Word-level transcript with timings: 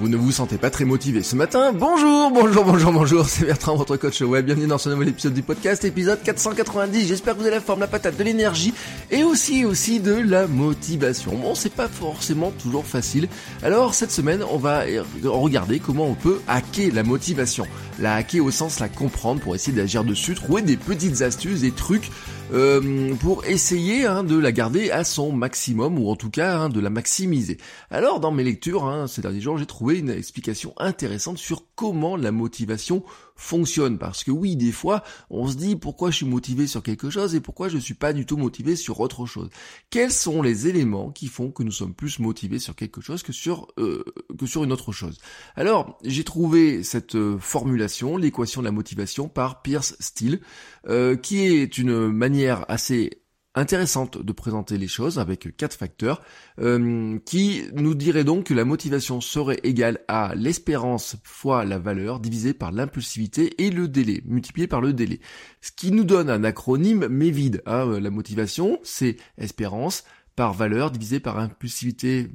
Vous 0.00 0.08
ne 0.08 0.16
vous 0.16 0.32
sentez 0.32 0.56
pas 0.56 0.70
très 0.70 0.86
motivé 0.86 1.22
ce 1.22 1.36
matin 1.36 1.74
Bonjour, 1.74 2.30
bonjour, 2.30 2.64
bonjour, 2.64 2.90
bonjour, 2.90 3.28
c'est 3.28 3.44
Bertrand, 3.44 3.76
votre 3.76 3.98
coach 3.98 4.22
web. 4.22 4.46
Bienvenue 4.46 4.66
dans 4.66 4.78
ce 4.78 4.88
nouvel 4.88 5.08
épisode 5.08 5.34
du 5.34 5.42
podcast, 5.42 5.84
épisode 5.84 6.22
490. 6.22 7.06
J'espère 7.06 7.34
que 7.34 7.40
vous 7.40 7.44
avez 7.44 7.56
la 7.56 7.60
forme, 7.60 7.80
la 7.80 7.86
patate, 7.86 8.16
de 8.16 8.24
l'énergie 8.24 8.72
et 9.10 9.24
aussi, 9.24 9.66
aussi 9.66 10.00
de 10.00 10.14
la 10.14 10.46
motivation. 10.46 11.36
Bon, 11.36 11.54
c'est 11.54 11.74
pas 11.74 11.86
forcément 11.86 12.50
toujours 12.50 12.86
facile. 12.86 13.28
Alors, 13.62 13.92
cette 13.92 14.10
semaine, 14.10 14.42
on 14.50 14.56
va 14.56 14.84
regarder 15.22 15.80
comment 15.80 16.06
on 16.06 16.14
peut 16.14 16.40
hacker 16.48 16.94
la 16.94 17.02
motivation. 17.02 17.66
La 17.98 18.14
hacker 18.14 18.42
au 18.42 18.50
sens 18.50 18.80
la 18.80 18.88
comprendre 18.88 19.42
pour 19.42 19.54
essayer 19.54 19.76
d'agir 19.76 20.02
dessus, 20.02 20.34
trouver 20.34 20.62
des 20.62 20.78
petites 20.78 21.20
astuces, 21.20 21.60
des 21.60 21.72
trucs 21.72 22.10
euh, 22.52 23.14
pour 23.14 23.44
essayer 23.44 24.06
hein, 24.06 24.24
de 24.24 24.36
la 24.36 24.50
garder 24.50 24.90
à 24.90 25.04
son 25.04 25.32
maximum 25.32 25.98
ou 25.98 26.08
en 26.08 26.16
tout 26.16 26.30
cas 26.30 26.58
hein, 26.58 26.68
de 26.68 26.80
la 26.80 26.90
maximiser. 26.90 27.58
Alors 27.90 28.20
dans 28.20 28.32
mes 28.32 28.42
lectures 28.42 28.86
hein, 28.86 29.06
ces 29.06 29.22
derniers 29.22 29.40
jours, 29.40 29.58
j'ai 29.58 29.66
trouvé 29.66 29.98
une 29.98 30.10
explication 30.10 30.72
intéressante 30.76 31.38
sur 31.38 31.64
comment 31.76 32.16
la 32.16 32.32
motivation 32.32 33.04
fonctionne. 33.40 33.98
Parce 33.98 34.22
que 34.22 34.30
oui, 34.30 34.54
des 34.54 34.72
fois, 34.72 35.02
on 35.30 35.48
se 35.48 35.56
dit 35.56 35.76
pourquoi 35.76 36.10
je 36.10 36.16
suis 36.16 36.26
motivé 36.26 36.66
sur 36.66 36.82
quelque 36.82 37.10
chose 37.10 37.34
et 37.34 37.40
pourquoi 37.40 37.68
je 37.68 37.78
suis 37.78 37.94
pas 37.94 38.12
du 38.12 38.26
tout 38.26 38.36
motivé 38.36 38.76
sur 38.76 39.00
autre 39.00 39.26
chose? 39.26 39.48
Quels 39.88 40.12
sont 40.12 40.42
les 40.42 40.68
éléments 40.68 41.10
qui 41.10 41.26
font 41.26 41.50
que 41.50 41.62
nous 41.62 41.72
sommes 41.72 41.94
plus 41.94 42.18
motivés 42.18 42.58
sur 42.58 42.76
quelque 42.76 43.00
chose 43.00 43.22
que 43.22 43.32
sur 43.32 43.68
euh, 43.78 44.04
que 44.38 44.46
sur 44.46 44.62
une 44.62 44.72
autre 44.72 44.92
chose? 44.92 45.18
Alors, 45.56 45.98
j'ai 46.04 46.24
trouvé 46.24 46.82
cette 46.82 47.14
euh, 47.14 47.38
formulation, 47.38 48.16
l'équation 48.16 48.60
de 48.60 48.66
la 48.66 48.72
motivation, 48.72 49.28
par 49.28 49.62
Pierce 49.62 49.96
Steele, 50.00 50.40
euh, 50.86 51.16
qui 51.16 51.38
est 51.40 51.78
une 51.78 52.08
manière 52.08 52.64
assez 52.68 53.22
intéressante 53.60 54.18
de 54.18 54.32
présenter 54.32 54.78
les 54.78 54.88
choses 54.88 55.18
avec 55.18 55.56
quatre 55.56 55.76
facteurs 55.76 56.20
euh, 56.60 57.18
qui 57.24 57.62
nous 57.74 57.94
dirait 57.94 58.24
donc 58.24 58.46
que 58.46 58.54
la 58.54 58.64
motivation 58.64 59.20
serait 59.20 59.60
égale 59.62 60.00
à 60.08 60.34
l'espérance 60.34 61.16
fois 61.22 61.64
la 61.64 61.78
valeur 61.78 62.18
divisée 62.18 62.54
par 62.54 62.72
l'impulsivité 62.72 63.62
et 63.62 63.70
le 63.70 63.86
délai 63.86 64.22
multiplié 64.24 64.66
par 64.66 64.80
le 64.80 64.92
délai. 64.92 65.20
Ce 65.60 65.70
qui 65.70 65.92
nous 65.92 66.04
donne 66.04 66.30
un 66.30 66.42
acronyme 66.42 67.06
mais 67.08 67.30
vide. 67.30 67.62
Hein. 67.66 67.86
Euh, 67.86 68.00
la 68.00 68.10
motivation 68.10 68.78
c'est 68.82 69.16
espérance 69.38 70.04
par 70.36 70.54
valeur 70.54 70.90
divisé 70.90 71.20
par 71.20 71.38
impulsivité 71.38 72.28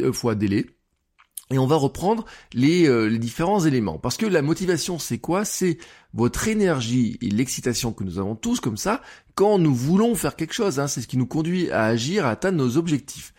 euh, 0.00 0.12
fois 0.12 0.34
délai. 0.34 0.66
Et 1.50 1.58
on 1.58 1.66
va 1.66 1.76
reprendre 1.76 2.24
les, 2.54 2.88
les, 3.08 3.18
différents 3.18 3.64
éléments. 3.64 3.98
Parce 3.98 4.16
que 4.16 4.26
la 4.26 4.42
motivation, 4.42 4.98
c'est 4.98 5.18
quoi? 5.18 5.44
C'est 5.44 5.78
votre 6.12 6.48
énergie 6.48 7.18
et 7.22 7.30
l'excitation 7.30 7.92
que 7.92 8.02
nous 8.02 8.18
avons 8.18 8.34
tous 8.34 8.58
comme 8.58 8.76
ça 8.76 9.00
quand 9.36 9.58
nous 9.58 9.74
voulons 9.74 10.16
faire 10.16 10.34
quelque 10.34 10.54
chose. 10.54 10.80
Hein, 10.80 10.88
c'est 10.88 11.02
ce 11.02 11.06
qui 11.06 11.16
nous 11.16 11.26
conduit 11.26 11.70
à 11.70 11.84
agir, 11.84 12.26
à 12.26 12.30
atteindre 12.30 12.58
nos 12.58 12.76
objectifs. 12.76 13.32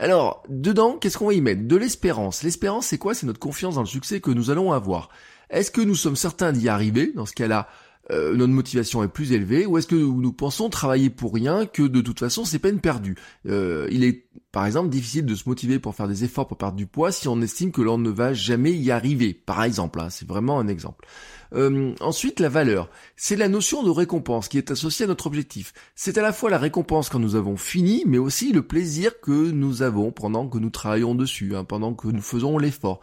Alors, 0.00 0.42
dedans, 0.48 0.96
qu'est-ce 0.96 1.18
qu'on 1.18 1.26
va 1.26 1.34
y 1.34 1.42
mettre? 1.42 1.68
De 1.68 1.76
l'espérance. 1.76 2.42
L'espérance, 2.42 2.86
c'est 2.86 2.96
quoi? 2.96 3.12
C'est 3.12 3.26
notre 3.26 3.38
confiance 3.38 3.74
dans 3.74 3.82
le 3.82 3.86
succès 3.86 4.22
que 4.22 4.30
nous 4.30 4.50
allons 4.50 4.72
avoir. 4.72 5.10
Est-ce 5.50 5.70
que 5.70 5.82
nous 5.82 5.94
sommes 5.94 6.16
certains 6.16 6.52
d'y 6.52 6.70
arriver? 6.70 7.12
Dans 7.14 7.26
ce 7.26 7.34
cas-là, 7.34 7.68
euh, 8.10 8.34
notre 8.34 8.52
motivation 8.52 9.02
est 9.02 9.08
plus 9.08 9.32
élevée 9.32 9.66
ou 9.66 9.78
est-ce 9.78 9.86
que 9.86 9.94
nous, 9.94 10.32
pensons 10.32 10.68
travailler 10.68 11.10
pour 11.10 11.32
rien 11.34 11.66
que 11.66 11.82
de 11.82 12.00
toute 12.00 12.18
façon 12.18 12.44
c'est 12.44 12.58
peine 12.58 12.80
perdue? 12.80 13.16
Euh, 13.46 13.88
Il 13.90 14.04
est 14.04 14.24
par 14.52 14.66
exemple 14.66 14.88
difficile 14.88 15.26
de 15.26 15.34
se 15.34 15.48
motiver 15.48 15.78
pour 15.78 15.94
faire 15.94 16.08
des 16.08 16.24
efforts 16.24 16.48
pour 16.48 16.56
perdre 16.56 16.76
du 16.76 16.86
poids 16.86 17.12
si 17.12 17.28
on 17.28 17.40
estime 17.40 17.70
que 17.72 17.82
l'on 17.82 17.98
ne 17.98 18.10
va 18.10 18.32
jamais 18.32 18.72
y 18.72 18.90
arriver. 18.90 19.32
Par 19.34 19.62
exemple, 19.62 20.00
hein, 20.00 20.08
c'est 20.10 20.26
vraiment 20.26 20.58
un 20.58 20.68
exemple. 20.68 21.06
Euh, 21.52 21.94
ensuite, 22.00 22.38
la 22.38 22.48
valeur. 22.48 22.90
C'est 23.16 23.36
la 23.36 23.48
notion 23.48 23.82
de 23.82 23.90
récompense 23.90 24.48
qui 24.48 24.56
est 24.56 24.70
associée 24.70 25.04
à 25.04 25.08
notre 25.08 25.26
objectif. 25.26 25.72
C'est 25.96 26.16
à 26.16 26.22
la 26.22 26.32
fois 26.32 26.48
la 26.48 26.58
récompense 26.58 27.08
quand 27.08 27.18
nous 27.18 27.34
avons 27.34 27.56
fini, 27.56 28.04
mais 28.06 28.18
aussi 28.18 28.52
le 28.52 28.62
plaisir 28.62 29.20
que 29.20 29.50
nous 29.50 29.82
avons 29.82 30.12
pendant 30.12 30.48
que 30.48 30.58
nous 30.58 30.70
travaillons 30.70 31.16
dessus, 31.16 31.56
hein, 31.56 31.64
pendant 31.64 31.92
que 31.94 32.08
nous 32.08 32.22
faisons 32.22 32.58
l'effort. 32.58 33.00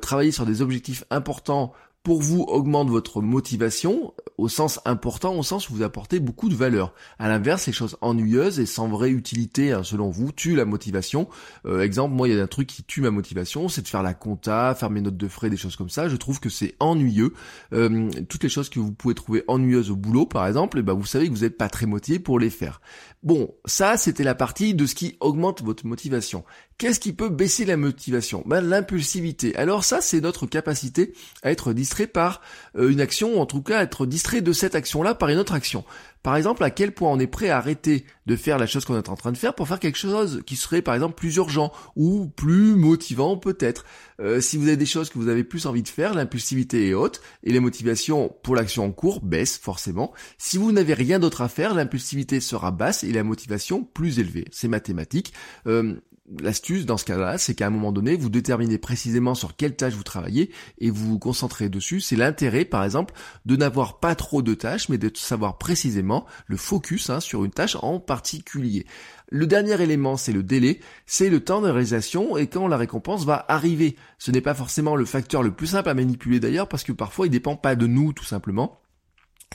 travailler 0.00 0.32
sur 0.32 0.46
des 0.46 0.62
objectifs 0.62 1.04
importants 1.10 1.72
pour 2.06 2.22
vous 2.22 2.42
augmente 2.42 2.88
votre 2.88 3.20
motivation 3.20 4.14
au 4.38 4.48
sens 4.48 4.78
important, 4.84 5.34
au 5.34 5.42
sens 5.42 5.68
où 5.68 5.74
vous 5.74 5.82
apportez 5.82 6.20
beaucoup 6.20 6.48
de 6.48 6.54
valeur. 6.54 6.94
À 7.18 7.28
l'inverse, 7.28 7.66
les 7.66 7.72
choses 7.72 7.96
ennuyeuses 8.00 8.60
et 8.60 8.66
sans 8.66 8.86
vraie 8.86 9.10
utilité, 9.10 9.72
hein, 9.72 9.82
selon 9.82 10.08
vous, 10.08 10.30
tuent 10.30 10.54
la 10.54 10.66
motivation. 10.66 11.28
Euh, 11.64 11.80
exemple, 11.80 12.14
moi, 12.14 12.28
il 12.28 12.36
y 12.36 12.38
a 12.38 12.40
un 12.40 12.46
truc 12.46 12.68
qui 12.68 12.84
tue 12.84 13.00
ma 13.00 13.10
motivation, 13.10 13.68
c'est 13.68 13.82
de 13.82 13.88
faire 13.88 14.04
la 14.04 14.14
compta, 14.14 14.76
faire 14.76 14.90
mes 14.90 15.00
notes 15.00 15.16
de 15.16 15.26
frais, 15.26 15.50
des 15.50 15.56
choses 15.56 15.74
comme 15.74 15.88
ça. 15.88 16.08
Je 16.08 16.14
trouve 16.14 16.38
que 16.38 16.48
c'est 16.48 16.76
ennuyeux. 16.78 17.32
Euh, 17.72 18.08
toutes 18.28 18.44
les 18.44 18.50
choses 18.50 18.68
que 18.68 18.78
vous 18.78 18.92
pouvez 18.92 19.16
trouver 19.16 19.42
ennuyeuses 19.48 19.90
au 19.90 19.96
boulot, 19.96 20.26
par 20.26 20.46
exemple, 20.46 20.78
eh 20.78 20.82
ben, 20.82 20.92
vous 20.92 21.06
savez 21.06 21.26
que 21.26 21.34
vous 21.34 21.40
n'êtes 21.40 21.56
pas 21.56 21.68
très 21.68 21.86
motivé 21.86 22.20
pour 22.20 22.38
les 22.38 22.50
faire. 22.50 22.80
Bon, 23.24 23.52
ça, 23.64 23.96
c'était 23.96 24.22
la 24.22 24.36
partie 24.36 24.74
de 24.74 24.86
ce 24.86 24.94
qui 24.94 25.16
augmente 25.18 25.60
votre 25.62 25.84
motivation. 25.84 26.44
Qu'est-ce 26.78 27.00
qui 27.00 27.14
peut 27.14 27.30
baisser 27.30 27.64
la 27.64 27.78
motivation? 27.78 28.44
Ben, 28.46 28.60
L'impulsivité. 28.60 29.56
Alors 29.56 29.82
ça, 29.82 30.02
c'est 30.02 30.20
notre 30.20 30.46
capacité 30.46 31.14
à 31.42 31.50
être 31.50 31.72
distrait 31.72 31.95
par 32.04 32.42
euh, 32.76 32.90
une 32.90 33.00
action, 33.00 33.38
ou 33.38 33.40
en 33.40 33.46
tout 33.46 33.62
cas 33.62 33.82
être 33.82 34.04
distrait 34.04 34.42
de 34.42 34.52
cette 34.52 34.74
action-là 34.74 35.14
par 35.14 35.30
une 35.30 35.38
autre 35.38 35.54
action. 35.54 35.84
Par 36.26 36.34
exemple, 36.34 36.64
à 36.64 36.70
quel 36.70 36.90
point 36.90 37.12
on 37.12 37.20
est 37.20 37.28
prêt 37.28 37.50
à 37.50 37.58
arrêter 37.58 38.04
de 38.26 38.34
faire 38.34 38.58
la 38.58 38.66
chose 38.66 38.84
qu'on 38.84 38.96
est 38.96 39.08
en 39.08 39.14
train 39.14 39.30
de 39.30 39.36
faire 39.36 39.54
pour 39.54 39.68
faire 39.68 39.78
quelque 39.78 39.96
chose 39.96 40.42
qui 40.44 40.56
serait 40.56 40.82
par 40.82 40.94
exemple 40.94 41.14
plus 41.14 41.36
urgent 41.36 41.72
ou 41.94 42.26
plus 42.26 42.74
motivant 42.74 43.36
peut-être. 43.36 43.84
Euh, 44.20 44.40
si 44.40 44.56
vous 44.56 44.66
avez 44.66 44.76
des 44.76 44.86
choses 44.86 45.08
que 45.08 45.18
vous 45.18 45.28
avez 45.28 45.44
plus 45.44 45.66
envie 45.66 45.84
de 45.84 45.88
faire, 45.88 46.14
l'impulsivité 46.14 46.88
est 46.88 46.94
haute 46.94 47.20
et 47.44 47.52
les 47.52 47.60
motivations 47.60 48.34
pour 48.42 48.56
l'action 48.56 48.84
en 48.84 48.90
cours 48.90 49.20
baissent 49.20 49.56
forcément. 49.56 50.12
Si 50.36 50.58
vous 50.58 50.72
n'avez 50.72 50.94
rien 50.94 51.20
d'autre 51.20 51.42
à 51.42 51.48
faire, 51.48 51.74
l'impulsivité 51.74 52.40
sera 52.40 52.72
basse 52.72 53.04
et 53.04 53.12
la 53.12 53.22
motivation 53.22 53.84
plus 53.84 54.18
élevée. 54.18 54.46
C'est 54.50 54.66
mathématique. 54.66 55.32
Euh, 55.68 55.94
L'astuce 56.40 56.86
dans 56.86 56.96
ce 56.96 57.04
cas-là, 57.04 57.38
c'est 57.38 57.54
qu'à 57.54 57.68
un 57.68 57.70
moment 57.70 57.92
donné, 57.92 58.16
vous 58.16 58.30
déterminez 58.30 58.78
précisément 58.78 59.36
sur 59.36 59.54
quelle 59.54 59.76
tâche 59.76 59.94
vous 59.94 60.02
travaillez 60.02 60.50
et 60.78 60.90
vous 60.90 61.10
vous 61.10 61.18
concentrez 61.20 61.68
dessus. 61.68 62.00
C'est 62.00 62.16
l'intérêt, 62.16 62.64
par 62.64 62.82
exemple, 62.82 63.14
de 63.44 63.54
n'avoir 63.54 64.00
pas 64.00 64.16
trop 64.16 64.42
de 64.42 64.54
tâches, 64.54 64.88
mais 64.88 64.98
de 64.98 65.08
savoir 65.14 65.56
précisément 65.56 66.26
le 66.46 66.56
focus 66.56 67.10
hein, 67.10 67.20
sur 67.20 67.44
une 67.44 67.52
tâche 67.52 67.76
en 67.80 68.00
particulier. 68.00 68.86
Le 69.28 69.46
dernier 69.46 69.80
élément, 69.80 70.16
c'est 70.16 70.32
le 70.32 70.42
délai, 70.42 70.80
c'est 71.04 71.30
le 71.30 71.40
temps 71.40 71.60
de 71.60 71.68
réalisation 71.68 72.36
et 72.36 72.48
quand 72.48 72.66
la 72.66 72.76
récompense 72.76 73.24
va 73.24 73.44
arriver. 73.46 73.94
Ce 74.18 74.32
n'est 74.32 74.40
pas 74.40 74.54
forcément 74.54 74.96
le 74.96 75.04
facteur 75.04 75.44
le 75.44 75.52
plus 75.52 75.68
simple 75.68 75.88
à 75.88 75.94
manipuler 75.94 76.40
d'ailleurs 76.40 76.68
parce 76.68 76.82
que 76.82 76.92
parfois 76.92 77.26
il 77.26 77.30
dépend 77.30 77.56
pas 77.56 77.76
de 77.76 77.86
nous 77.86 78.12
tout 78.12 78.24
simplement. 78.24 78.80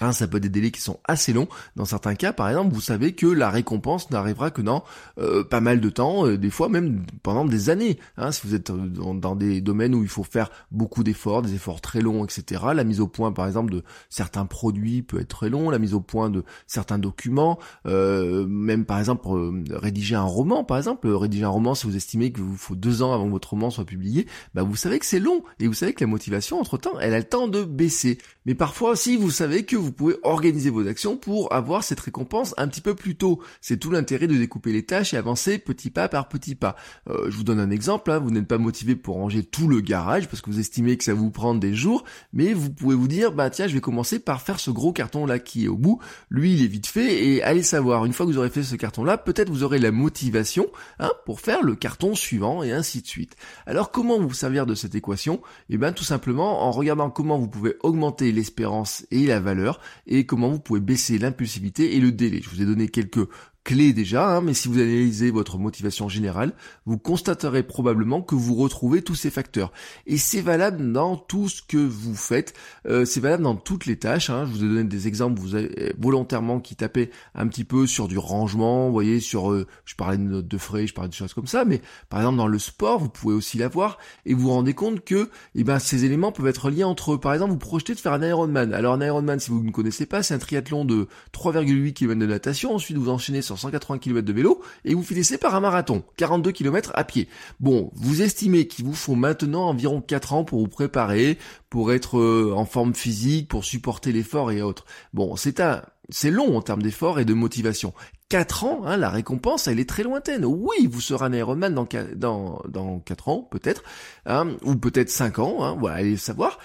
Hein, 0.02 0.14
ça 0.14 0.28
peut 0.28 0.38
être 0.38 0.44
des 0.44 0.50
délais 0.50 0.72
qui 0.72 0.82
sont 0.82 1.00
assez 1.06 1.32
longs. 1.32 1.48
Dans 1.76 1.86
certains 1.86 2.16
cas, 2.16 2.34
par 2.34 2.50
exemple, 2.50 2.74
vous 2.74 2.82
savez 2.82 3.14
que 3.14 3.28
la 3.28 3.52
récompense 3.52 4.10
n'arrivera 4.10 4.50
que 4.50 4.64
dans 4.64 4.84
euh, 5.20 5.44
pas 5.44 5.62
mal 5.62 5.80
de 5.80 5.90
temps, 5.90 6.26
euh, 6.26 6.38
des 6.40 6.50
fois 6.50 6.70
même 6.70 7.06
pendant 7.22 7.46
des 7.46 7.70
années. 7.70 8.00
Hein, 8.18 8.32
si 8.32 8.48
vous 8.48 8.56
êtes 8.56 8.72
dans, 8.72 9.36
des 9.36 9.62
domaines 9.62 9.94
où 9.94 10.02
il 10.02 10.10
faut 10.10 10.24
faire 10.24 10.50
beaucoup 10.72 11.04
d'efforts, 11.04 11.44
des 11.44 11.54
efforts 11.54 11.82
très 11.82 12.02
longs, 12.02 12.26
etc. 12.26 12.64
La 12.74 12.84
mise 12.84 13.00
au 13.00 13.08
point, 13.08 13.32
par 13.32 13.46
exemple, 13.46 13.72
de 13.72 13.84
certains 14.10 14.48
produits 14.48 15.04
peut 15.04 15.20
être 15.20 15.28
très 15.28 15.50
long. 15.50 15.70
La 15.70 15.78
mise 15.78 15.94
au 15.94 16.02
point 16.02 16.32
de 16.32 16.44
certains 16.66 16.98
documents, 16.98 17.60
euh, 17.86 18.48
même 18.48 18.86
par 18.86 18.98
exemple 18.98 19.28
rédiger 19.70 20.16
un 20.16 20.24
roman, 20.24 20.64
par 20.64 20.78
exemple, 20.78 21.10
rédiger 21.10 21.44
un 21.44 21.50
roman, 21.50 21.76
si 21.76 21.86
vous 21.86 21.96
estimez 21.96 22.32
qu'il 22.32 22.44
vous 22.44 22.58
faut 22.58 22.76
deux 22.76 23.04
ans 23.04 23.14
avant 23.14 23.28
que 23.28 23.32
votre 23.32 23.52
roman 23.52 23.70
soit 23.70 23.86
publié, 23.86 24.26
bah 24.56 24.64
vous 24.64 24.76
savez 24.76 24.98
que 24.98 25.06
c'est 25.06 25.20
long 25.20 25.44
et 25.60 25.68
vous 25.68 25.74
savez 25.74 25.94
que 25.94 26.04
la 26.04 26.10
motivation 26.10 26.60
entre 26.60 26.80
temps, 26.80 27.00
elle 27.00 27.14
a 27.14 27.20
le 27.20 27.24
temps 27.24 27.48
de 27.48 27.64
baisser. 27.64 28.18
Mais 28.48 28.56
parfois 28.56 28.92
aussi, 28.92 29.16
vous 29.16 29.30
savez 29.30 29.64
que 29.64 29.76
vous 29.76 29.91
pouvez 29.92 30.16
organiser 30.24 30.70
vos 30.70 30.88
actions 30.88 31.18
pour 31.18 31.54
avoir 31.54 31.84
cette 31.84 32.00
récompense 32.00 32.54
un 32.58 32.68
petit 32.68 32.82
peu 32.82 32.96
plus 32.96 33.16
tôt. 33.16 33.42
C'est 33.62 33.78
tout 33.78 33.92
l'intérêt 33.92 34.28
de 34.28 34.36
découper 34.36 34.72
les 34.72 34.86
tâches 34.86 35.14
et 35.14 35.18
avancer 35.18 35.58
petit 35.58 35.90
pas 35.90 36.08
par 36.08 36.30
petit 36.30 36.56
pas. 36.56 36.76
Euh, 37.10 37.30
je 37.30 37.38
vous 37.38 37.44
donne 37.44 37.60
un 37.60 37.70
exemple, 37.70 38.12
hein. 38.12 38.20
vous 38.20 38.32
n'êtes 38.32 38.48
pas 38.48 38.58
motivé 38.58 38.96
pour 38.96 39.16
ranger 39.16 39.44
tout 39.44 39.68
le 39.68 39.82
garage 39.82 40.28
parce 40.28 40.42
que 40.42 40.50
vous 40.50 40.60
estimez 40.60 40.98
que 40.98 41.04
ça 41.04 41.14
vous 41.14 41.32
prend 41.32 41.56
des 41.56 41.74
jours, 41.74 42.04
mais 42.34 42.54
vous 42.54 42.70
pouvez 42.70 42.96
vous 42.96 43.08
dire, 43.08 43.32
bah 43.32 43.50
tiens, 43.50 43.68
je 43.68 43.74
vais 43.74 43.82
commencer 43.82 44.20
par 44.20 44.42
faire 44.42 44.60
ce 44.60 44.72
gros 44.72 44.94
carton 44.94 45.26
là 45.26 45.40
qui 45.40 45.66
est 45.66 45.68
au 45.68 45.78
bout. 45.78 46.00
Lui, 46.30 46.54
il 46.54 46.64
est 46.64 46.68
vite 46.68 46.88
fait 46.88 47.26
et 47.26 47.44
allez 47.44 47.64
savoir, 47.64 48.06
une 48.06 48.14
fois 48.14 48.26
que 48.26 48.32
vous 48.32 48.38
aurez 48.38 48.50
fait 48.50 48.64
ce 48.64 48.76
carton 48.76 49.04
là, 49.04 49.18
peut-être 49.18 49.50
vous 49.50 49.64
aurez 49.64 49.80
la 49.80 49.92
motivation 49.92 50.68
hein, 51.00 51.12
pour 51.26 51.42
faire 51.42 51.64
le 51.64 51.76
carton 51.76 52.16
suivant 52.16 52.64
et 52.64 52.72
ainsi 52.72 53.02
de 53.02 53.08
suite. 53.08 53.36
Alors 53.66 53.92
comment 53.92 54.20
vous 54.20 54.34
servir 54.34 54.66
de 54.66 54.76
cette 54.76 54.96
équation? 54.96 55.42
Eh 55.70 55.78
bien 55.78 55.92
tout 55.92 56.04
simplement 56.04 56.64
en 56.64 56.72
regardant 56.72 57.10
comment 57.10 57.38
vous 57.38 57.48
pouvez 57.48 57.76
augmenter 57.82 58.32
l'espérance 58.32 59.06
et 59.12 59.26
la 59.26 59.40
valeur 59.40 59.81
et 60.08 60.26
comment 60.26 60.50
vous 60.50 60.60
pouvez 60.60 60.80
baisser 60.80 61.18
l'impulsivité 61.18 61.96
et 61.96 62.00
le 62.00 62.12
délai. 62.12 62.42
Je 62.42 62.50
vous 62.50 62.62
ai 62.62 62.66
donné 62.66 62.88
quelques 62.88 63.28
clés 63.64 63.94
déjà, 63.94 64.28
hein, 64.28 64.42
mais 64.42 64.54
si 64.54 64.68
vous 64.68 64.80
analysez 64.80 65.30
votre 65.30 65.58
motivation 65.58 66.10
générale, 66.10 66.54
vous 66.86 66.98
constaterez 66.98 67.64
probablement 67.64 68.22
que 68.22 68.36
vous 68.36 68.56
retrouvez 68.56 69.02
tous 69.02 69.16
ces 69.16 69.30
facteurs. 69.30 69.72
Et 70.08 70.18
c'est 70.18 70.42
valable 70.42 70.92
dans 70.92 71.16
tout 71.16 71.48
ce 71.48 71.62
que 71.62 71.78
vous 71.78 72.16
faites, 72.16 72.54
euh, 72.88 73.06
c'est 73.06 73.20
valable 73.20 73.44
dans 73.44 73.56
toutes 73.56 73.86
les 73.86 73.98
tâches. 73.98 74.30
Hein. 74.30 74.46
Je 74.46 74.52
vous 74.52 74.64
ai 74.64 74.68
donné 74.68 74.84
des 74.86 75.08
exemples, 75.08 75.40
vous 75.40 75.56
avez 75.56 75.94
volontairement 76.00 76.60
qui 76.60 76.76
tapaient 76.76 77.12
un 77.36 77.48
petit 77.48 77.64
peu 77.64 77.86
sur 77.86 78.08
du 78.08 78.18
rangement, 78.18 78.88
vous 78.88 78.94
voyez, 78.94 79.20
sur, 79.20 79.52
euh, 79.52 79.68
je 79.86 79.96
parlais 79.96 80.18
de 80.18 80.24
notes 80.24 80.48
de 80.48 80.58
frais, 80.58 80.88
je 80.88 80.94
parlais 80.94 81.10
de 81.10 81.14
choses 81.14 81.34
comme 81.34 81.48
ça, 81.48 81.64
mais 81.64 81.82
par 82.10 82.20
exemple 82.20 82.38
dans 82.38 82.48
le 82.48 82.60
sport, 82.60 83.00
vous 83.00 83.10
pouvez 83.10 83.36
aussi 83.36 83.58
l'avoir, 83.58 84.00
et 84.26 84.34
vous 84.34 84.42
vous 84.42 84.52
rendez 84.52 84.74
compte 84.74 85.02
que 85.02 85.30
eh 85.56 85.64
ben, 85.64 85.78
ces 85.80 86.04
éléments 86.06 86.32
peuvent 86.32 86.48
être 86.48 86.70
liés 86.70 86.84
entre 86.84 87.14
eux. 87.14 87.20
Par 87.20 87.34
exemple, 87.34 87.52
vous 87.52 87.58
projetez 87.58 87.94
de 87.94 88.00
faire 88.00 88.14
un 88.14 88.24
Ironman. 88.24 88.74
Alors 88.74 88.94
un 88.94 89.02
Ironman, 89.02 89.40
si 89.40 89.52
vous 89.52 89.64
ne 89.64 89.72
connaissez 89.72 90.06
pas, 90.06 90.24
c'est 90.24 90.34
un 90.34 90.40
triathlon 90.40 90.86
de 90.86 91.08
3,8 91.34 91.94
km 91.94 92.20
de 92.20 92.26
natation, 92.26 92.74
ensuite 92.74 92.98
vous 92.98 93.10
enchaînez 93.10 93.42
sur 93.42 93.51
180 93.58 94.00
km 94.00 94.26
de 94.26 94.34
vélo, 94.34 94.62
et 94.86 94.94
vous 94.94 95.04
finissez 95.04 95.38
par 95.38 95.56
un 95.56 95.60
marathon, 95.60 96.04
42 96.18 96.52
km 96.52 96.92
à 96.96 97.04
pied. 97.04 97.28
Bon, 97.60 97.92
vous 97.96 98.22
estimez 98.22 98.68
qu'il 98.68 98.86
vous 98.86 98.94
faut 98.94 99.16
maintenant 99.16 99.68
environ 99.68 100.02
4 100.02 100.34
ans 100.34 100.44
pour 100.44 100.60
vous 100.60 100.68
préparer, 100.68 101.38
pour 101.70 101.94
être 101.94 102.20
euh, 102.20 102.54
en 102.56 102.66
forme 102.66 102.94
physique, 102.94 103.48
pour 103.48 103.66
supporter 103.66 104.12
l'effort 104.12 104.52
et 104.52 104.62
autres. 104.62 104.86
Bon, 105.14 105.36
c'est 105.36 105.60
un, 105.60 105.84
c'est 106.10 106.32
long 106.32 106.58
en 106.58 106.62
termes 106.62 106.82
d'effort 106.82 107.20
et 107.20 107.26
de 107.26 107.34
motivation. 107.34 107.94
4 108.32 108.64
ans, 108.64 108.86
hein, 108.86 108.96
la 108.96 109.10
récompense, 109.10 109.68
elle 109.68 109.78
est 109.78 109.90
très 109.90 110.04
lointaine. 110.04 110.46
Oui, 110.46 110.88
vous 110.90 111.02
serez 111.02 111.26
un 111.26 111.34
Ironman 111.34 111.76
dans, 111.76 111.86
dans, 112.16 112.62
dans 112.70 113.00
4 113.00 113.28
ans, 113.28 113.46
peut-être, 113.52 113.84
hein, 114.26 114.52
ou 114.64 114.78
peut-être 114.78 115.10
5 115.10 115.40
ans, 115.40 115.66
hein, 115.66 115.76
voilà, 115.78 115.98
allez 115.98 116.16
savoir. 116.16 116.58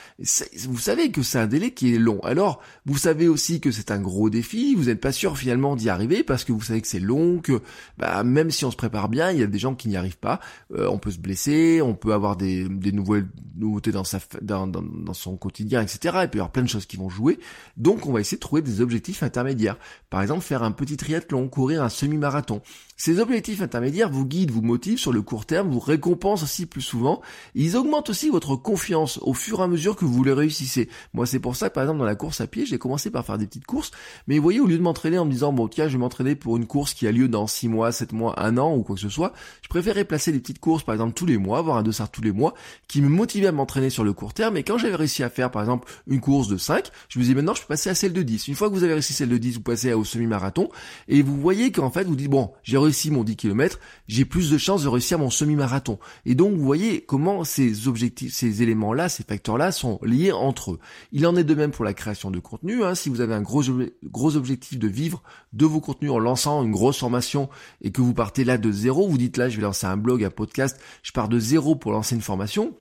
Vous 0.68 0.78
savez 0.78 1.10
que 1.10 1.24
c'est 1.24 1.40
un 1.40 1.48
délai 1.48 1.72
qui 1.72 1.92
est 1.92 1.98
long. 1.98 2.20
Alors, 2.20 2.62
vous 2.84 2.96
savez 2.96 3.26
aussi 3.26 3.60
que 3.60 3.72
c'est 3.72 3.90
un 3.90 3.98
gros 3.98 4.30
défi, 4.30 4.76
vous 4.76 4.84
n'êtes 4.84 5.00
pas 5.00 5.10
sûr 5.10 5.36
finalement 5.36 5.74
d'y 5.74 5.88
arriver 5.88 6.22
parce 6.22 6.44
que 6.44 6.52
vous 6.52 6.62
savez 6.62 6.80
que 6.80 6.86
c'est 6.86 7.00
long, 7.00 7.40
que 7.40 7.60
bah, 7.98 8.22
même 8.22 8.52
si 8.52 8.64
on 8.64 8.70
se 8.70 8.76
prépare 8.76 9.08
bien, 9.08 9.32
il 9.32 9.40
y 9.40 9.42
a 9.42 9.48
des 9.48 9.58
gens 9.58 9.74
qui 9.74 9.88
n'y 9.88 9.96
arrivent 9.96 10.18
pas. 10.18 10.38
Euh, 10.72 10.86
on 10.88 10.98
peut 10.98 11.10
se 11.10 11.18
blesser, 11.18 11.82
on 11.82 11.94
peut 11.94 12.12
avoir 12.12 12.36
des, 12.36 12.68
des 12.68 12.92
nouvelles 12.92 13.26
nouveautés 13.56 13.90
dans, 13.90 14.04
sa, 14.04 14.20
dans, 14.40 14.68
dans, 14.68 15.14
son 15.14 15.36
quotidien, 15.36 15.82
etc. 15.82 15.98
Il 16.04 16.10
y 16.10 16.38
avoir 16.38 16.52
plein 16.52 16.62
de 16.62 16.68
choses 16.68 16.86
qui 16.86 16.96
vont 16.96 17.08
jouer. 17.08 17.40
Donc, 17.76 18.06
on 18.06 18.12
va 18.12 18.20
essayer 18.20 18.36
de 18.36 18.40
trouver 18.40 18.62
des 18.62 18.80
objectifs 18.80 19.24
intermédiaires. 19.24 19.78
Par 20.10 20.22
exemple, 20.22 20.42
faire 20.42 20.62
un 20.62 20.70
petit 20.70 20.96
triathlon 20.96 21.48
courir 21.56 21.82
un 21.82 21.88
semi-marathon. 21.88 22.60
Ces 22.98 23.18
objectifs 23.18 23.62
intermédiaires 23.62 24.10
vous 24.10 24.26
guident, 24.26 24.50
vous 24.50 24.60
motivent 24.60 24.98
sur 24.98 25.12
le 25.12 25.22
court 25.22 25.46
terme, 25.46 25.70
vous 25.70 25.80
récompensent 25.80 26.42
aussi 26.42 26.66
plus 26.66 26.82
souvent. 26.82 27.22
Ils 27.54 27.78
augmentent 27.78 28.10
aussi 28.10 28.28
votre 28.28 28.56
confiance 28.56 29.18
au 29.22 29.32
fur 29.32 29.60
et 29.60 29.62
à 29.62 29.66
mesure 29.66 29.96
que 29.96 30.04
vous 30.04 30.22
les 30.22 30.34
réussissez. 30.34 30.88
Moi, 31.14 31.24
c'est 31.24 31.38
pour 31.38 31.56
ça 31.56 31.70
que, 31.70 31.74
par 31.74 31.84
exemple, 31.84 31.98
dans 31.98 32.06
la 32.06 32.14
course 32.14 32.42
à 32.42 32.46
pied, 32.46 32.66
j'ai 32.66 32.76
commencé 32.76 33.10
par 33.10 33.24
faire 33.24 33.38
des 33.38 33.46
petites 33.46 33.64
courses. 33.64 33.90
Mais 34.26 34.36
vous 34.36 34.42
voyez, 34.42 34.60
au 34.60 34.66
lieu 34.66 34.76
de 34.76 34.82
m'entraîner 34.82 35.18
en 35.18 35.24
me 35.24 35.30
disant, 35.30 35.52
bon, 35.52 35.66
tiens, 35.66 35.88
je 35.88 35.92
vais 35.92 35.98
m'entraîner 35.98 36.34
pour 36.34 36.58
une 36.58 36.66
course 36.66 36.92
qui 36.92 37.06
a 37.06 37.12
lieu 37.12 37.28
dans 37.28 37.46
6 37.46 37.68
mois, 37.68 37.90
7 37.90 38.12
mois, 38.12 38.38
1 38.42 38.58
an 38.58 38.74
ou 38.74 38.82
quoi 38.82 38.96
que 38.96 39.02
ce 39.02 39.10
soit, 39.10 39.32
je 39.62 39.68
préférais 39.68 40.04
placer 40.04 40.32
des 40.32 40.40
petites 40.40 40.60
courses, 40.60 40.82
par 40.82 40.94
exemple, 40.94 41.14
tous 41.14 41.26
les 41.26 41.38
mois, 41.38 41.58
avoir 41.58 41.78
un 41.78 41.82
dossard 41.82 42.10
tous 42.10 42.22
les 42.22 42.32
mois, 42.32 42.52
qui 42.86 43.00
me 43.00 43.08
motivaient 43.08 43.48
à 43.48 43.52
m'entraîner 43.52 43.88
sur 43.88 44.04
le 44.04 44.12
court 44.12 44.34
terme. 44.34 44.56
Et 44.56 44.62
quand 44.62 44.78
j'avais 44.78 44.96
réussi 44.96 45.22
à 45.22 45.28
faire, 45.30 45.50
par 45.50 45.62
exemple, 45.62 45.90
une 46.06 46.20
course 46.20 46.48
de 46.48 46.56
5, 46.56 46.90
je 47.08 47.18
me 47.18 47.24
disais, 47.24 47.34
maintenant, 47.34 47.54
je 47.54 47.62
peux 47.62 47.68
passer 47.68 47.90
à 47.90 47.94
celle 47.94 48.12
de 48.12 48.22
10. 48.22 48.48
Une 48.48 48.54
fois 48.54 48.68
que 48.68 48.74
vous 48.74 48.84
avez 48.84 48.94
réussi 48.94 49.12
celle 49.12 49.28
de 49.28 49.38
10, 49.38 49.56
vous 49.56 49.62
passez 49.62 49.92
au 49.92 50.04
semi-marathon. 50.04 50.70
Et 51.08 51.22
vous 51.22 51.45
voyez 51.46 51.70
qu'en 51.70 51.90
fait, 51.90 52.02
vous 52.02 52.16
dites, 52.16 52.28
bon, 52.28 52.50
j'ai 52.64 52.76
réussi 52.76 53.12
mon 53.12 53.22
10 53.22 53.36
km, 53.36 53.78
j'ai 54.08 54.24
plus 54.24 54.50
de 54.50 54.58
chances 54.58 54.82
de 54.82 54.88
réussir 54.88 55.16
mon 55.16 55.30
semi-marathon. 55.30 56.00
Et 56.24 56.34
donc, 56.34 56.56
vous 56.56 56.64
voyez 56.64 57.02
comment 57.02 57.44
ces 57.44 57.86
objectifs, 57.86 58.34
ces 58.34 58.62
éléments-là, 58.62 59.08
ces 59.08 59.22
facteurs-là 59.22 59.70
sont 59.70 60.00
liés 60.02 60.32
entre 60.32 60.72
eux. 60.72 60.78
Il 61.12 61.24
en 61.24 61.36
est 61.36 61.44
de 61.44 61.54
même 61.54 61.70
pour 61.70 61.84
la 61.84 61.94
création 61.94 62.32
de 62.32 62.40
contenu. 62.40 62.82
Hein. 62.82 62.96
Si 62.96 63.10
vous 63.10 63.20
avez 63.20 63.34
un 63.34 63.42
gros, 63.42 63.62
gros 64.02 64.36
objectif 64.36 64.76
de 64.76 64.88
vivre 64.88 65.22
de 65.52 65.66
vos 65.66 65.80
contenus 65.80 66.10
en 66.10 66.18
lançant 66.18 66.64
une 66.64 66.72
grosse 66.72 66.98
formation 66.98 67.48
et 67.80 67.92
que 67.92 68.02
vous 68.02 68.12
partez 68.12 68.42
là 68.42 68.58
de 68.58 68.72
zéro, 68.72 69.06
vous 69.06 69.18
dites 69.18 69.36
là, 69.36 69.48
je 69.48 69.54
vais 69.54 69.62
lancer 69.62 69.86
un 69.86 69.96
blog, 69.96 70.24
un 70.24 70.30
podcast, 70.30 70.80
je 71.04 71.12
pars 71.12 71.28
de 71.28 71.38
zéro 71.38 71.76
pour 71.76 71.92
lancer 71.92 72.16
une 72.16 72.22
formation 72.22 72.74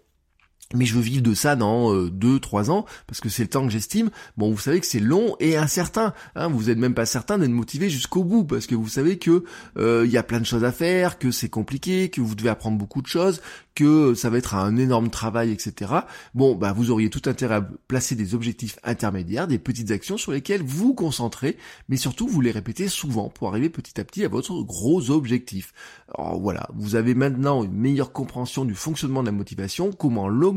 mais 0.73 0.85
je 0.85 0.95
veux 0.95 1.01
vivre 1.01 1.21
de 1.21 1.33
ça 1.33 1.55
dans 1.55 1.93
2 1.93 2.09
deux, 2.09 2.39
trois 2.39 2.71
ans, 2.71 2.85
parce 3.07 3.21
que 3.21 3.29
c'est 3.29 3.43
le 3.43 3.49
temps 3.49 3.65
que 3.65 3.71
j'estime. 3.71 4.09
Bon, 4.35 4.51
vous 4.51 4.57
savez 4.57 4.79
que 4.79 4.87
c'est 4.87 4.99
long 4.99 5.35
et 5.39 5.57
incertain. 5.57 6.13
Hein, 6.35 6.47
vous 6.47 6.63
n'êtes 6.63 6.77
même 6.77 6.95
pas 6.95 7.05
certain 7.05 7.37
d'être 7.37 7.51
motivé 7.51 7.89
jusqu'au 7.89 8.23
bout, 8.23 8.43
parce 8.43 8.65
que 8.65 8.73
vous 8.73 8.87
savez 8.87 9.17
que 9.17 9.43
euh, 9.77 10.03
il 10.05 10.11
y 10.11 10.17
a 10.17 10.23
plein 10.23 10.39
de 10.39 10.45
choses 10.45 10.63
à 10.63 10.71
faire, 10.71 11.19
que 11.19 11.29
c'est 11.31 11.49
compliqué, 11.49 12.09
que 12.09 12.21
vous 12.21 12.35
devez 12.35 12.49
apprendre 12.49 12.77
beaucoup 12.77 13.01
de 13.01 13.07
choses, 13.07 13.41
que 13.75 14.13
ça 14.15 14.29
va 14.29 14.37
être 14.37 14.55
un 14.55 14.77
énorme 14.77 15.09
travail, 15.09 15.51
etc. 15.51 15.91
Bon, 16.33 16.55
bah 16.55 16.73
vous 16.73 16.91
auriez 16.91 17.09
tout 17.09 17.21
intérêt 17.25 17.55
à 17.55 17.61
placer 17.61 18.15
des 18.15 18.33
objectifs 18.33 18.79
intermédiaires, 18.83 19.47
des 19.47 19.59
petites 19.59 19.91
actions 19.91 20.17
sur 20.17 20.31
lesquelles 20.31 20.63
vous 20.63 20.93
concentrez, 20.93 21.57
mais 21.89 21.97
surtout 21.97 22.27
vous 22.27 22.41
les 22.41 22.51
répétez 22.51 22.87
souvent 22.87 23.29
pour 23.29 23.49
arriver 23.49 23.69
petit 23.69 23.99
à 23.99 24.05
petit 24.05 24.23
à 24.23 24.29
votre 24.29 24.63
gros 24.63 25.11
objectif. 25.11 25.73
Alors 26.17 26.39
voilà, 26.39 26.69
vous 26.73 26.95
avez 26.95 27.13
maintenant 27.13 27.63
une 27.63 27.75
meilleure 27.75 28.13
compréhension 28.13 28.63
du 28.63 28.75
fonctionnement 28.75 29.21
de 29.21 29.27
la 29.27 29.33
motivation, 29.33 29.91
comment 29.91 30.29
l'augmenter, 30.29 30.54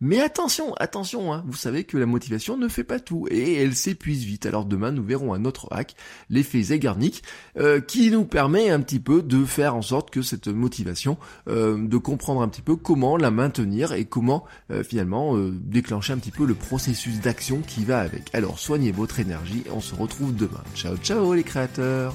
mais 0.00 0.20
attention, 0.20 0.74
attention, 0.74 1.32
hein, 1.32 1.44
vous 1.46 1.56
savez 1.56 1.84
que 1.84 1.96
la 1.96 2.06
motivation 2.06 2.56
ne 2.56 2.68
fait 2.68 2.84
pas 2.84 3.00
tout 3.00 3.26
et 3.30 3.54
elle 3.54 3.74
s'épuise 3.74 4.24
vite. 4.24 4.46
Alors 4.46 4.64
demain 4.64 4.92
nous 4.92 5.04
verrons 5.04 5.32
un 5.34 5.44
autre 5.44 5.68
hack, 5.70 5.94
l'effet 6.28 6.62
Zeigarnik, 6.62 7.22
euh, 7.58 7.80
qui 7.80 8.10
nous 8.10 8.24
permet 8.24 8.70
un 8.70 8.80
petit 8.80 9.00
peu 9.00 9.22
de 9.22 9.44
faire 9.44 9.76
en 9.76 9.82
sorte 9.82 10.10
que 10.10 10.22
cette 10.22 10.48
motivation, 10.48 11.16
euh, 11.48 11.86
de 11.86 11.96
comprendre 11.96 12.42
un 12.42 12.48
petit 12.48 12.62
peu 12.62 12.76
comment 12.76 13.16
la 13.16 13.30
maintenir 13.30 13.92
et 13.92 14.04
comment 14.04 14.44
euh, 14.70 14.82
finalement 14.82 15.36
déclencher 15.38 16.12
un 16.12 16.18
petit 16.18 16.30
peu 16.30 16.46
le 16.46 16.54
processus 16.54 17.20
d'action 17.20 17.60
qui 17.60 17.84
va 17.84 18.00
avec. 18.00 18.34
Alors 18.34 18.58
soignez 18.58 18.92
votre 18.92 19.20
énergie 19.20 19.64
on 19.72 19.80
se 19.80 19.94
retrouve 19.94 20.34
demain. 20.34 20.62
Ciao 20.74 20.96
ciao 20.96 21.34
les 21.34 21.44
créateurs 21.44 22.14